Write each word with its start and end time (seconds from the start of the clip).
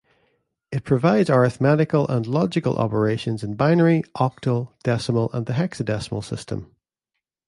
It 0.71 0.83
provides 0.83 1.29
arithmetical 1.29 2.07
and 2.07 2.25
logical 2.25 2.75
operations 2.75 3.43
in 3.43 3.53
binary, 3.53 4.01
octal, 4.17 4.69
decimal 4.83 5.29
and 5.31 5.45
hexadecimal 5.45 6.23
system. 6.23 6.75